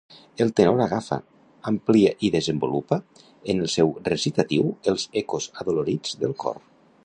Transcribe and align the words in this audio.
El 0.43 0.51
tenor 0.59 0.79
agafa, 0.85 1.17
amplia 1.71 2.13
i 2.29 2.31
desenvolupa, 2.37 2.99
en 3.53 3.61
el 3.65 3.71
seu 3.77 3.93
recitatiu, 4.11 4.75
els 4.93 5.07
ecos 5.25 5.49
adolorits 5.65 6.19
del 6.25 6.39
cor. 6.45 6.63